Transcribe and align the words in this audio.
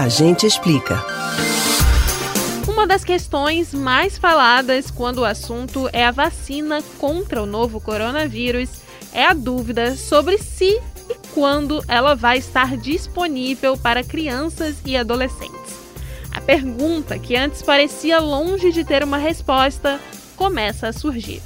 A 0.00 0.08
gente 0.08 0.46
explica. 0.46 1.04
Uma 2.66 2.86
das 2.86 3.04
questões 3.04 3.74
mais 3.74 4.16
faladas 4.16 4.90
quando 4.90 5.18
o 5.18 5.24
assunto 5.26 5.90
é 5.92 6.06
a 6.06 6.10
vacina 6.10 6.82
contra 6.98 7.42
o 7.42 7.44
novo 7.44 7.82
coronavírus 7.82 8.80
é 9.12 9.26
a 9.26 9.34
dúvida 9.34 9.94
sobre 9.96 10.38
se 10.38 10.80
e 11.10 11.14
quando 11.34 11.84
ela 11.86 12.14
vai 12.14 12.38
estar 12.38 12.78
disponível 12.78 13.76
para 13.76 14.02
crianças 14.02 14.76
e 14.86 14.96
adolescentes. 14.96 15.76
A 16.32 16.40
pergunta, 16.40 17.18
que 17.18 17.36
antes 17.36 17.60
parecia 17.60 18.20
longe 18.20 18.72
de 18.72 18.82
ter 18.82 19.04
uma 19.04 19.18
resposta, 19.18 20.00
começa 20.34 20.88
a 20.88 20.94
surgir. 20.94 21.42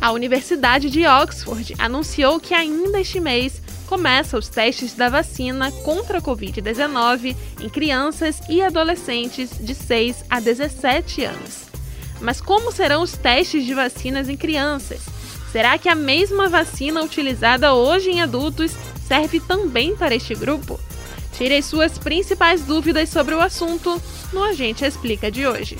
A 0.00 0.10
Universidade 0.12 0.88
de 0.88 1.06
Oxford 1.06 1.74
anunciou 1.78 2.40
que 2.40 2.54
ainda 2.54 2.98
este 2.98 3.20
mês 3.20 3.60
começa 3.90 4.38
os 4.38 4.48
testes 4.48 4.94
da 4.94 5.08
vacina 5.08 5.72
contra 5.82 6.18
a 6.18 6.22
Covid-19 6.22 7.36
em 7.60 7.68
crianças 7.68 8.40
e 8.48 8.62
adolescentes 8.62 9.50
de 9.60 9.74
6 9.74 10.26
a 10.30 10.38
17 10.38 11.24
anos. 11.24 11.64
Mas 12.20 12.40
como 12.40 12.70
serão 12.70 13.02
os 13.02 13.16
testes 13.16 13.66
de 13.66 13.74
vacinas 13.74 14.28
em 14.28 14.36
crianças? 14.36 15.00
Será 15.50 15.76
que 15.76 15.88
a 15.88 15.96
mesma 15.96 16.48
vacina 16.48 17.02
utilizada 17.02 17.74
hoje 17.74 18.10
em 18.10 18.22
adultos 18.22 18.76
serve 19.08 19.40
também 19.40 19.96
para 19.96 20.14
este 20.14 20.36
grupo? 20.36 20.78
Tire 21.36 21.56
as 21.56 21.64
suas 21.64 21.98
principais 21.98 22.62
dúvidas 22.62 23.08
sobre 23.08 23.34
o 23.34 23.40
assunto 23.40 24.00
no 24.32 24.44
Agente 24.44 24.84
Explica 24.84 25.32
de 25.32 25.48
hoje. 25.48 25.76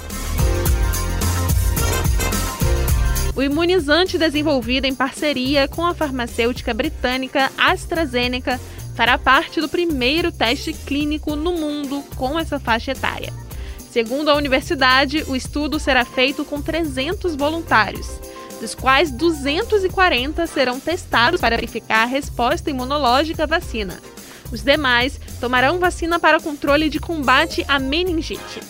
O 3.40 3.42
imunizante 3.42 4.18
desenvolvido 4.18 4.84
em 4.84 4.94
parceria 4.94 5.66
com 5.66 5.86
a 5.86 5.94
farmacêutica 5.94 6.74
britânica 6.74 7.50
AstraZeneca 7.56 8.60
fará 8.94 9.16
parte 9.16 9.62
do 9.62 9.68
primeiro 9.68 10.30
teste 10.30 10.74
clínico 10.74 11.34
no 11.34 11.54
mundo 11.54 12.04
com 12.16 12.38
essa 12.38 12.60
faixa 12.60 12.92
etária. 12.92 13.32
Segundo 13.90 14.28
a 14.28 14.34
universidade, 14.34 15.24
o 15.27 15.34
estudo 15.34 15.80
será 15.80 16.05
feito 16.05 16.44
com 16.44 16.60
300 16.60 17.34
voluntários, 17.34 18.20
dos 18.60 18.74
quais 18.74 19.10
240 19.10 20.47
serão 20.47 20.78
testados 20.78 21.41
para 21.41 21.56
verificar 21.56 22.02
a 22.02 22.04
resposta 22.04 22.69
imunológica 22.69 23.44
à 23.44 23.47
vacina. 23.47 23.98
Os 24.52 24.62
demais 24.62 25.19
tomarão 25.41 25.78
vacina 25.78 26.20
para 26.20 26.41
controle 26.41 26.91
de 26.91 27.00
combate 27.00 27.64
à 27.66 27.78
meningite. 27.78 28.60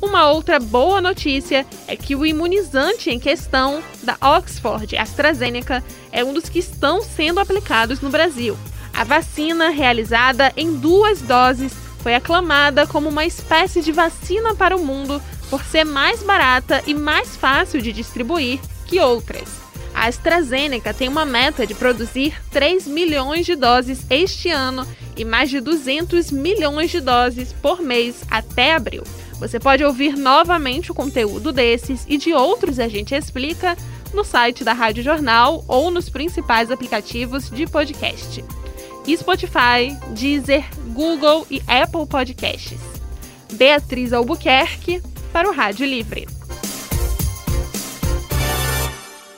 Uma 0.00 0.30
outra 0.30 0.60
boa 0.60 1.00
notícia 1.00 1.66
é 1.88 1.96
que 1.96 2.14
o 2.14 2.24
imunizante 2.24 3.10
em 3.10 3.18
questão, 3.18 3.82
da 4.02 4.16
Oxford 4.20 4.96
AstraZeneca, 4.96 5.82
é 6.12 6.24
um 6.24 6.32
dos 6.32 6.48
que 6.48 6.60
estão 6.60 7.02
sendo 7.02 7.40
aplicados 7.40 8.00
no 8.00 8.08
Brasil. 8.08 8.56
A 8.94 9.02
vacina, 9.02 9.70
realizada 9.70 10.52
em 10.56 10.76
duas 10.76 11.20
doses, 11.20 11.72
foi 12.00 12.14
aclamada 12.14 12.86
como 12.86 13.08
uma 13.08 13.26
espécie 13.26 13.82
de 13.82 13.90
vacina 13.90 14.54
para 14.54 14.76
o 14.76 14.84
mundo 14.84 15.20
por 15.50 15.64
ser 15.64 15.84
mais 15.84 16.22
barata 16.22 16.80
e 16.86 16.94
mais 16.94 17.36
fácil 17.36 17.82
de 17.82 17.92
distribuir 17.92 18.60
que 18.86 19.00
outras. 19.00 19.48
A 19.92 20.06
AstraZeneca 20.06 20.94
tem 20.94 21.08
uma 21.08 21.24
meta 21.24 21.66
de 21.66 21.74
produzir 21.74 22.40
3 22.52 22.86
milhões 22.86 23.44
de 23.44 23.56
doses 23.56 24.06
este 24.08 24.48
ano 24.48 24.86
e 25.16 25.24
mais 25.24 25.50
de 25.50 25.60
200 25.60 26.30
milhões 26.30 26.88
de 26.90 27.00
doses 27.00 27.52
por 27.52 27.82
mês 27.82 28.22
até 28.30 28.74
abril. 28.74 29.02
Você 29.38 29.60
pode 29.60 29.84
ouvir 29.84 30.16
novamente 30.16 30.90
o 30.90 30.94
conteúdo 30.94 31.52
desses 31.52 32.04
e 32.08 32.16
de 32.16 32.32
outros 32.32 32.78
a 32.78 32.88
gente 32.88 33.14
explica 33.14 33.76
no 34.12 34.24
site 34.24 34.64
da 34.64 34.72
Rádio 34.72 35.02
Jornal 35.02 35.64
ou 35.68 35.90
nos 35.90 36.08
principais 36.08 36.70
aplicativos 36.70 37.48
de 37.50 37.66
podcast. 37.66 38.44
Spotify, 39.16 39.96
Deezer, 40.10 40.64
Google 40.92 41.46
e 41.50 41.62
Apple 41.66 42.06
Podcasts. 42.06 42.80
Beatriz 43.52 44.12
Albuquerque 44.12 45.00
para 45.32 45.48
o 45.48 45.52
Rádio 45.52 45.86
Livre. 45.86 46.37